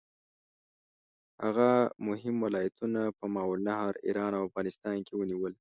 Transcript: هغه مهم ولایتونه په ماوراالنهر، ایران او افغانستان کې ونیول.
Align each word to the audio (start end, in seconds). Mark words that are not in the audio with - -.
هغه 1.43 1.69
مهم 2.07 2.35
ولایتونه 2.45 3.01
په 3.17 3.25
ماوراالنهر، 3.35 3.93
ایران 4.07 4.31
او 4.37 4.43
افغانستان 4.49 4.97
کې 5.05 5.13
ونیول. 5.15 5.49